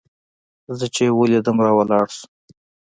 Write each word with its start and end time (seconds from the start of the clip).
زه 0.77 0.85
چې 0.95 1.03
يې 1.07 1.15
ولېدلم 1.19 1.57
راولاړ 1.65 2.07
سو. 2.17 2.25